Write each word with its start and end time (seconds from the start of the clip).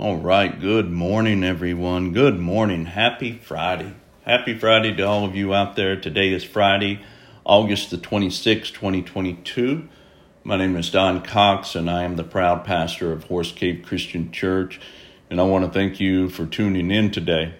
All 0.00 0.18
right, 0.18 0.60
good 0.60 0.92
morning, 0.92 1.42
everyone. 1.42 2.12
Good 2.12 2.38
morning. 2.38 2.86
Happy 2.86 3.32
Friday. 3.32 3.94
Happy 4.22 4.56
Friday 4.56 4.94
to 4.94 5.02
all 5.02 5.24
of 5.24 5.34
you 5.34 5.52
out 5.52 5.74
there. 5.74 6.00
Today 6.00 6.32
is 6.32 6.44
Friday, 6.44 7.00
August 7.44 7.90
the 7.90 7.96
26th, 7.96 8.72
2022. 8.74 9.88
My 10.44 10.56
name 10.56 10.76
is 10.76 10.88
Don 10.90 11.20
Cox, 11.20 11.74
and 11.74 11.90
I 11.90 12.04
am 12.04 12.14
the 12.14 12.22
proud 12.22 12.64
pastor 12.64 13.10
of 13.10 13.24
Horse 13.24 13.50
Cave 13.50 13.82
Christian 13.84 14.30
Church. 14.30 14.80
And 15.30 15.40
I 15.40 15.42
want 15.42 15.64
to 15.64 15.70
thank 15.72 15.98
you 15.98 16.28
for 16.28 16.46
tuning 16.46 16.92
in 16.92 17.10
today. 17.10 17.56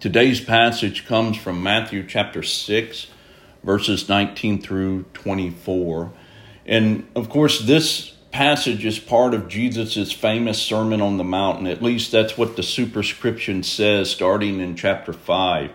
Today's 0.00 0.42
passage 0.42 1.06
comes 1.06 1.38
from 1.38 1.62
Matthew 1.62 2.06
chapter 2.06 2.42
6, 2.42 3.06
verses 3.64 4.06
19 4.06 4.60
through 4.60 5.04
24. 5.14 6.12
And 6.66 7.08
of 7.16 7.30
course, 7.30 7.60
this 7.60 8.17
passage 8.30 8.84
is 8.84 8.98
part 8.98 9.34
of 9.34 9.48
Jesus' 9.48 10.12
famous 10.12 10.60
Sermon 10.60 11.00
on 11.00 11.16
the 11.16 11.24
Mountain. 11.24 11.66
At 11.66 11.82
least 11.82 12.12
that's 12.12 12.36
what 12.36 12.56
the 12.56 12.62
superscription 12.62 13.62
says, 13.62 14.10
starting 14.10 14.60
in 14.60 14.76
chapter 14.76 15.12
5. 15.12 15.70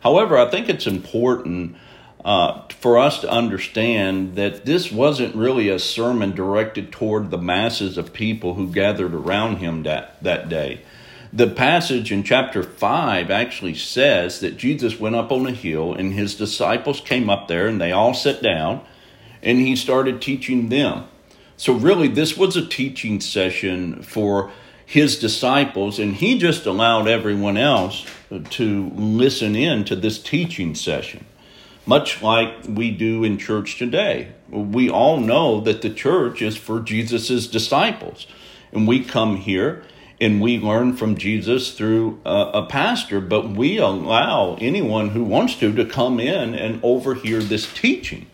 However, 0.00 0.38
I 0.38 0.50
think 0.50 0.68
it's 0.68 0.86
important 0.86 1.76
uh, 2.24 2.62
for 2.80 2.98
us 2.98 3.20
to 3.20 3.30
understand 3.30 4.36
that 4.36 4.64
this 4.64 4.90
wasn't 4.90 5.34
really 5.34 5.68
a 5.68 5.78
sermon 5.78 6.34
directed 6.34 6.92
toward 6.92 7.30
the 7.30 7.38
masses 7.38 7.96
of 7.96 8.12
people 8.12 8.54
who 8.54 8.72
gathered 8.72 9.14
around 9.14 9.56
him 9.56 9.84
that, 9.84 10.22
that 10.22 10.48
day. 10.48 10.80
The 11.32 11.48
passage 11.48 12.10
in 12.10 12.22
chapter 12.22 12.62
5 12.62 13.30
actually 13.30 13.74
says 13.74 14.40
that 14.40 14.56
Jesus 14.56 14.98
went 14.98 15.14
up 15.14 15.30
on 15.30 15.46
a 15.46 15.52
hill 15.52 15.92
and 15.92 16.12
his 16.12 16.34
disciples 16.34 17.00
came 17.00 17.28
up 17.28 17.48
there 17.48 17.66
and 17.66 17.80
they 17.80 17.92
all 17.92 18.14
sat 18.14 18.42
down 18.42 18.82
and 19.42 19.58
he 19.58 19.76
started 19.76 20.22
teaching 20.22 20.70
them. 20.70 21.06
So, 21.58 21.72
really, 21.72 22.06
this 22.06 22.36
was 22.36 22.56
a 22.56 22.64
teaching 22.64 23.20
session 23.20 24.04
for 24.04 24.52
his 24.86 25.18
disciples, 25.18 25.98
and 25.98 26.14
he 26.14 26.38
just 26.38 26.66
allowed 26.66 27.08
everyone 27.08 27.56
else 27.56 28.06
to 28.50 28.90
listen 28.90 29.56
in 29.56 29.84
to 29.86 29.96
this 29.96 30.22
teaching 30.22 30.76
session, 30.76 31.26
much 31.84 32.22
like 32.22 32.54
we 32.68 32.92
do 32.92 33.24
in 33.24 33.38
church 33.38 33.76
today. 33.76 34.28
We 34.48 34.88
all 34.88 35.18
know 35.18 35.60
that 35.62 35.82
the 35.82 35.90
church 35.90 36.42
is 36.42 36.56
for 36.56 36.78
Jesus' 36.78 37.48
disciples, 37.48 38.28
and 38.72 38.86
we 38.86 39.02
come 39.02 39.38
here 39.38 39.82
and 40.20 40.40
we 40.40 40.58
learn 40.58 40.96
from 40.96 41.16
Jesus 41.16 41.72
through 41.72 42.20
a, 42.24 42.50
a, 42.54 42.66
pastor, 42.66 43.20
but 43.20 43.50
we 43.50 43.78
allow 43.78 44.56
anyone 44.60 45.10
who 45.10 45.24
wants 45.24 45.56
to 45.56 45.72
to 45.74 45.84
come 45.84 46.18
in 46.20 46.54
and 46.54 46.80
overhear 46.82 47.40
this 47.40 47.72
teaching. 47.72 48.26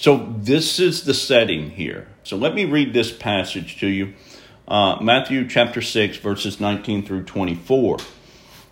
So, 0.00 0.32
this 0.38 0.78
is 0.78 1.02
the 1.02 1.12
setting 1.12 1.70
here. 1.70 2.06
So, 2.22 2.36
let 2.36 2.54
me 2.54 2.64
read 2.64 2.94
this 2.94 3.10
passage 3.10 3.80
to 3.80 3.88
you 3.88 4.14
uh, 4.68 4.96
Matthew 5.00 5.48
chapter 5.48 5.82
6, 5.82 6.18
verses 6.18 6.60
19 6.60 7.04
through 7.04 7.24
24. 7.24 7.98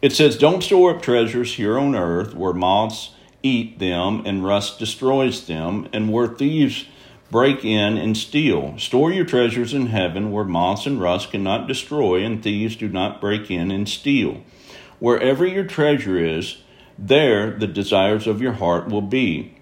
It 0.00 0.12
says, 0.12 0.38
Don't 0.38 0.62
store 0.62 0.94
up 0.94 1.02
treasures 1.02 1.54
here 1.54 1.80
on 1.80 1.96
earth 1.96 2.32
where 2.32 2.52
moths 2.52 3.10
eat 3.42 3.80
them 3.80 4.22
and 4.24 4.44
rust 4.44 4.78
destroys 4.78 5.48
them, 5.48 5.88
and 5.92 6.12
where 6.12 6.28
thieves 6.28 6.84
break 7.32 7.64
in 7.64 7.96
and 7.96 8.16
steal. 8.16 8.78
Store 8.78 9.10
your 9.10 9.24
treasures 9.24 9.74
in 9.74 9.86
heaven 9.86 10.30
where 10.30 10.44
moths 10.44 10.86
and 10.86 11.00
rust 11.00 11.32
cannot 11.32 11.66
destroy, 11.66 12.22
and 12.22 12.40
thieves 12.40 12.76
do 12.76 12.88
not 12.88 13.20
break 13.20 13.50
in 13.50 13.72
and 13.72 13.88
steal. 13.88 14.44
Wherever 15.00 15.44
your 15.44 15.64
treasure 15.64 16.24
is, 16.24 16.58
there 16.96 17.50
the 17.50 17.66
desires 17.66 18.28
of 18.28 18.40
your 18.40 18.52
heart 18.52 18.86
will 18.88 19.02
be. 19.02 19.55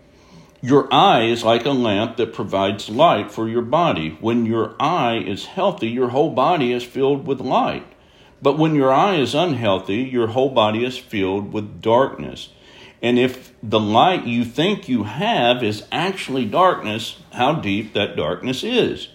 Your 0.64 0.88
eye 0.90 1.24
is 1.24 1.44
like 1.44 1.66
a 1.66 1.72
lamp 1.72 2.16
that 2.16 2.32
provides 2.32 2.88
light 2.88 3.30
for 3.30 3.46
your 3.46 3.60
body. 3.60 4.16
When 4.22 4.46
your 4.46 4.74
eye 4.80 5.18
is 5.18 5.44
healthy, 5.44 5.90
your 5.90 6.08
whole 6.08 6.30
body 6.30 6.72
is 6.72 6.82
filled 6.82 7.26
with 7.26 7.38
light. 7.38 7.86
But 8.40 8.56
when 8.56 8.74
your 8.74 8.90
eye 8.90 9.16
is 9.16 9.34
unhealthy, 9.34 9.96
your 9.96 10.28
whole 10.28 10.48
body 10.48 10.82
is 10.82 10.96
filled 10.96 11.52
with 11.52 11.82
darkness. 11.82 12.48
And 13.02 13.18
if 13.18 13.52
the 13.62 13.78
light 13.78 14.24
you 14.24 14.42
think 14.42 14.88
you 14.88 15.02
have 15.02 15.62
is 15.62 15.84
actually 15.92 16.46
darkness, 16.46 17.18
how 17.34 17.56
deep 17.56 17.92
that 17.92 18.16
darkness 18.16 18.64
is. 18.64 19.08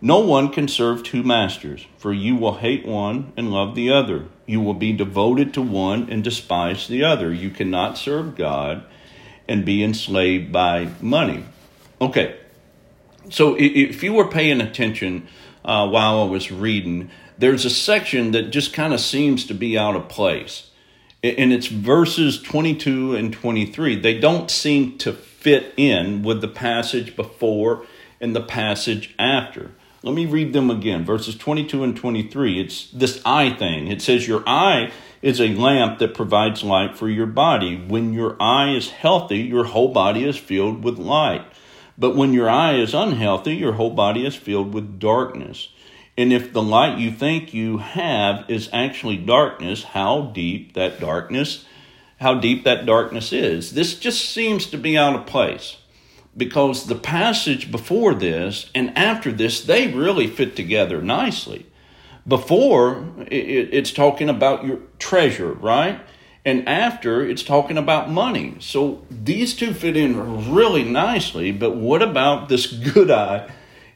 No 0.00 0.20
one 0.20 0.48
can 0.48 0.68
serve 0.68 1.02
two 1.02 1.24
masters, 1.24 1.86
for 1.96 2.12
you 2.12 2.36
will 2.36 2.58
hate 2.58 2.86
one 2.86 3.32
and 3.36 3.50
love 3.50 3.74
the 3.74 3.90
other. 3.90 4.26
You 4.46 4.60
will 4.60 4.74
be 4.74 4.92
devoted 4.92 5.52
to 5.54 5.60
one 5.60 6.08
and 6.08 6.22
despise 6.22 6.86
the 6.86 7.02
other. 7.02 7.32
You 7.32 7.50
cannot 7.50 7.98
serve 7.98 8.36
God 8.36 8.84
and 9.48 9.64
be 9.64 9.82
enslaved 9.82 10.52
by 10.52 10.90
money. 11.00 11.44
Okay, 12.00 12.36
so 13.30 13.56
if 13.58 14.02
you 14.02 14.12
were 14.12 14.28
paying 14.28 14.60
attention 14.60 15.26
uh, 15.64 15.88
while 15.88 16.22
I 16.22 16.24
was 16.24 16.50
reading, 16.50 17.10
there's 17.36 17.64
a 17.64 17.70
section 17.70 18.32
that 18.32 18.50
just 18.50 18.72
kind 18.72 18.92
of 18.92 19.00
seems 19.00 19.46
to 19.46 19.54
be 19.54 19.78
out 19.78 19.96
of 19.96 20.08
place. 20.08 20.70
And 21.22 21.52
it's 21.52 21.66
verses 21.66 22.40
22 22.40 23.16
and 23.16 23.32
23. 23.32 24.00
They 24.00 24.18
don't 24.18 24.50
seem 24.50 24.98
to 24.98 25.12
fit 25.12 25.74
in 25.76 26.22
with 26.22 26.40
the 26.40 26.48
passage 26.48 27.16
before 27.16 27.84
and 28.20 28.34
the 28.34 28.40
passage 28.40 29.14
after. 29.18 29.72
Let 30.02 30.14
me 30.14 30.26
read 30.26 30.52
them 30.52 30.70
again. 30.70 31.04
Verses 31.04 31.36
22 31.36 31.82
and 31.82 31.96
23. 31.96 32.60
It's 32.60 32.90
this 32.90 33.20
eye 33.24 33.50
thing. 33.50 33.88
It 33.88 34.00
says, 34.00 34.28
Your 34.28 34.44
eye 34.46 34.92
is 35.20 35.40
a 35.40 35.54
lamp 35.54 35.98
that 35.98 36.14
provides 36.14 36.62
light 36.62 36.96
for 36.96 37.08
your 37.08 37.26
body. 37.26 37.76
When 37.76 38.12
your 38.12 38.36
eye 38.40 38.70
is 38.70 38.90
healthy, 38.90 39.38
your 39.38 39.64
whole 39.64 39.92
body 39.92 40.24
is 40.24 40.36
filled 40.36 40.84
with 40.84 40.98
light. 40.98 41.44
But 41.96 42.14
when 42.14 42.32
your 42.32 42.48
eye 42.48 42.74
is 42.74 42.94
unhealthy, 42.94 43.56
your 43.56 43.72
whole 43.72 43.90
body 43.90 44.24
is 44.24 44.36
filled 44.36 44.72
with 44.72 45.00
darkness. 45.00 45.68
And 46.16 46.32
if 46.32 46.52
the 46.52 46.62
light 46.62 46.98
you 46.98 47.10
think 47.10 47.52
you 47.52 47.78
have 47.78 48.44
is 48.48 48.68
actually 48.72 49.16
darkness, 49.16 49.82
how 49.82 50.22
deep 50.22 50.74
that 50.74 51.00
darkness, 51.00 51.64
how 52.20 52.34
deep 52.34 52.64
that 52.64 52.86
darkness 52.86 53.32
is. 53.32 53.74
This 53.74 53.98
just 53.98 54.28
seems 54.28 54.66
to 54.66 54.76
be 54.76 54.96
out 54.96 55.14
of 55.14 55.26
place 55.26 55.76
because 56.36 56.86
the 56.86 56.94
passage 56.94 57.70
before 57.70 58.14
this 58.14 58.70
and 58.74 58.96
after 58.96 59.32
this, 59.32 59.60
they 59.60 59.88
really 59.88 60.26
fit 60.26 60.56
together 60.56 61.02
nicely. 61.02 61.66
Before, 62.28 63.08
it's 63.30 63.90
talking 63.90 64.28
about 64.28 64.64
your 64.64 64.80
treasure, 64.98 65.54
right? 65.54 65.98
And 66.44 66.68
after, 66.68 67.26
it's 67.26 67.42
talking 67.42 67.78
about 67.78 68.10
money. 68.10 68.56
So 68.60 69.04
these 69.10 69.54
two 69.54 69.72
fit 69.72 69.96
in 69.96 70.52
really 70.52 70.84
nicely, 70.84 71.52
but 71.52 71.76
what 71.76 72.02
about 72.02 72.48
this 72.48 72.66
good 72.66 73.10
eye 73.10 73.50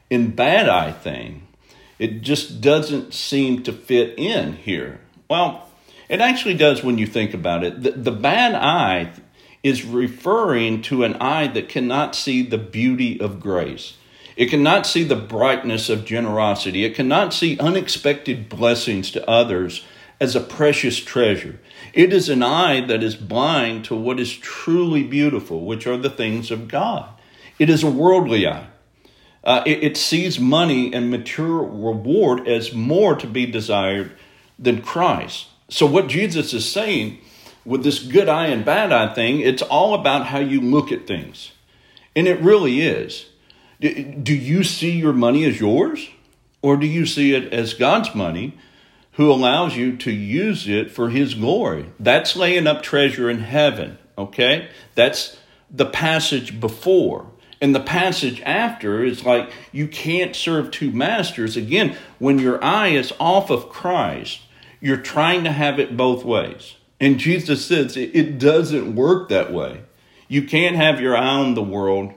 and 0.09 0.35
bad 0.35 0.67
eye 0.67 0.91
thing? 0.91 1.47
It 1.99 2.21
just 2.21 2.59
doesn't 2.59 3.13
seem 3.13 3.63
to 3.63 3.71
fit 3.71 4.17
in 4.17 4.53
here. 4.53 4.99
Well, 5.29 5.69
it 6.09 6.19
actually 6.19 6.55
does 6.55 6.83
when 6.83 6.97
you 6.97 7.07
think 7.07 7.33
about 7.33 7.63
it. 7.63 7.81
The, 7.83 7.91
the 7.91 8.11
bad 8.11 8.55
eye 8.55 9.11
is 9.61 9.85
referring 9.85 10.81
to 10.83 11.03
an 11.03 11.15
eye 11.15 11.47
that 11.47 11.69
cannot 11.69 12.15
see 12.15 12.41
the 12.41 12.57
beauty 12.57 13.19
of 13.21 13.39
grace. 13.39 13.97
It 14.35 14.49
cannot 14.49 14.85
see 14.85 15.03
the 15.03 15.15
brightness 15.15 15.89
of 15.89 16.05
generosity. 16.05 16.85
It 16.85 16.95
cannot 16.95 17.33
see 17.33 17.59
unexpected 17.59 18.49
blessings 18.49 19.11
to 19.11 19.29
others 19.29 19.85
as 20.19 20.35
a 20.35 20.41
precious 20.41 20.99
treasure. 20.99 21.59
It 21.93 22.13
is 22.13 22.29
an 22.29 22.41
eye 22.41 22.81
that 22.87 23.03
is 23.03 23.15
blind 23.15 23.85
to 23.85 23.95
what 23.95 24.19
is 24.19 24.35
truly 24.35 25.03
beautiful, 25.03 25.65
which 25.65 25.85
are 25.85 25.97
the 25.97 26.09
things 26.09 26.49
of 26.49 26.67
God. 26.67 27.09
It 27.59 27.69
is 27.69 27.83
a 27.83 27.91
worldly 27.91 28.47
eye. 28.47 28.67
Uh, 29.43 29.61
it, 29.65 29.83
it 29.83 29.97
sees 29.97 30.39
money 30.39 30.93
and 30.93 31.11
material 31.11 31.67
reward 31.67 32.47
as 32.47 32.73
more 32.73 33.15
to 33.15 33.27
be 33.27 33.45
desired 33.45 34.13
than 34.57 34.81
Christ. 34.81 35.47
So, 35.69 35.85
what 35.85 36.07
Jesus 36.07 36.53
is 36.53 36.69
saying 36.69 37.19
with 37.65 37.83
this 37.83 37.99
good 37.99 38.29
eye 38.29 38.47
and 38.47 38.63
bad 38.63 38.91
eye 38.91 39.13
thing, 39.13 39.41
it's 39.41 39.61
all 39.61 39.93
about 39.93 40.27
how 40.27 40.39
you 40.39 40.61
look 40.61 40.91
at 40.91 41.07
things. 41.07 41.51
And 42.15 42.27
it 42.27 42.39
really 42.39 42.81
is. 42.81 43.25
Do 43.83 44.33
you 44.33 44.63
see 44.63 44.91
your 44.91 45.11
money 45.11 45.43
as 45.43 45.59
yours? 45.59 46.09
Or 46.61 46.77
do 46.77 46.87
you 46.87 47.05
see 47.05 47.33
it 47.33 47.51
as 47.51 47.73
God's 47.73 48.15
money 48.15 48.57
who 49.13 49.29
allows 49.29 49.75
you 49.75 49.97
to 49.97 50.11
use 50.11 50.69
it 50.69 50.89
for 50.89 51.09
His 51.09 51.33
glory? 51.33 51.91
That's 51.99 52.37
laying 52.37 52.65
up 52.65 52.81
treasure 52.81 53.29
in 53.29 53.39
heaven, 53.39 53.97
okay? 54.17 54.69
That's 54.95 55.37
the 55.69 55.85
passage 55.85 56.61
before. 56.61 57.29
And 57.59 57.75
the 57.75 57.81
passage 57.81 58.41
after 58.41 59.03
is 59.03 59.25
like 59.25 59.51
you 59.73 59.87
can't 59.89 60.35
serve 60.35 60.71
two 60.71 60.91
masters. 60.91 61.57
Again, 61.57 61.97
when 62.19 62.39
your 62.39 62.63
eye 62.63 62.89
is 62.89 63.13
off 63.19 63.49
of 63.49 63.69
Christ, 63.69 64.41
you're 64.79 64.97
trying 64.97 65.43
to 65.43 65.51
have 65.51 65.79
it 65.79 65.97
both 65.97 66.23
ways. 66.23 66.75
And 66.99 67.19
Jesus 67.19 67.65
says 67.65 67.97
it 67.97 68.39
doesn't 68.39 68.95
work 68.95 69.27
that 69.29 69.51
way. 69.51 69.83
You 70.29 70.43
can't 70.43 70.77
have 70.77 71.01
your 71.01 71.17
eye 71.17 71.35
on 71.35 71.53
the 71.53 71.63
world 71.63 72.13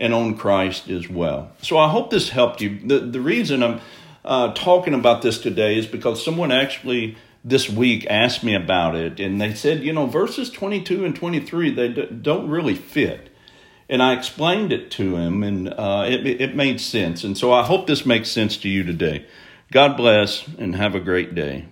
and 0.00 0.14
on 0.14 0.36
Christ 0.36 0.88
as 0.88 1.08
well. 1.08 1.52
So 1.62 1.76
I 1.78 1.88
hope 1.90 2.10
this 2.10 2.30
helped 2.30 2.62
you. 2.62 2.80
The, 2.80 3.00
the 3.00 3.20
reason 3.20 3.62
I'm 3.62 3.80
uh, 4.24 4.52
talking 4.54 4.94
about 4.94 5.22
this 5.22 5.38
today 5.38 5.78
is 5.78 5.86
because 5.86 6.24
someone 6.24 6.50
actually 6.50 7.16
this 7.44 7.68
week 7.70 8.06
asked 8.08 8.42
me 8.42 8.54
about 8.54 8.96
it, 8.96 9.20
and 9.20 9.40
they 9.40 9.54
said, 9.54 9.82
you 9.82 9.92
know, 9.92 10.06
verses 10.06 10.50
22 10.50 11.04
and 11.04 11.14
23, 11.14 11.74
they 11.74 11.88
d- 11.88 12.08
don't 12.20 12.48
really 12.48 12.74
fit. 12.74 13.28
And 13.88 14.02
I 14.02 14.14
explained 14.14 14.72
it 14.72 14.90
to 14.92 15.16
him, 15.16 15.42
and 15.42 15.68
uh, 15.68 16.04
it, 16.06 16.26
it 16.26 16.54
made 16.54 16.80
sense. 16.80 17.24
And 17.24 17.36
so 17.36 17.52
I 17.52 17.64
hope 17.64 17.86
this 17.86 18.06
makes 18.06 18.30
sense 18.30 18.56
to 18.58 18.68
you 18.68 18.84
today. 18.84 19.26
God 19.72 19.96
bless 19.96 20.46
and 20.58 20.76
have 20.76 20.94
a 20.94 21.00
great 21.00 21.34
day. 21.34 21.66